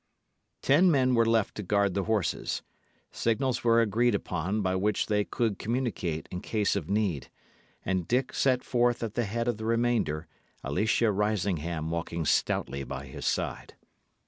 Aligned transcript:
Ten 0.63 0.89
men 0.89 1.13
were 1.13 1.27
left 1.27 1.53
to 1.57 1.61
guard 1.61 1.93
the 1.93 2.05
horses; 2.05 2.63
signals 3.11 3.63
were 3.63 3.81
agreed 3.81 4.15
upon 4.15 4.63
by 4.63 4.75
which 4.75 5.05
they 5.05 5.23
could 5.23 5.59
communicate 5.59 6.27
in 6.31 6.41
case 6.41 6.75
of 6.75 6.89
need; 6.89 7.29
and 7.85 8.07
Dick 8.07 8.33
set 8.33 8.63
forth 8.63 9.03
at 9.03 9.13
the 9.13 9.25
head 9.25 9.47
of 9.47 9.57
the 9.57 9.65
remainder, 9.65 10.25
Alicia 10.63 11.11
Risingham 11.11 11.91
walking 11.91 12.25
stoutly 12.25 12.83
by 12.83 13.05
his 13.05 13.27
side. 13.27 13.75